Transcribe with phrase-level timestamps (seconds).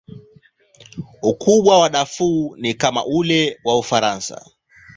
[1.21, 4.45] Ukubwa wa Darfur ni kama ule wa Ufaransa.